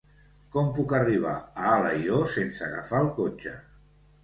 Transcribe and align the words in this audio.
Com 0.53 0.71
puc 0.77 0.95
arribar 0.99 1.35
a 1.35 1.67
Alaior 1.75 2.25
sense 2.39 2.67
agafar 2.71 3.05
el 3.05 3.13
cotxe? 3.21 3.57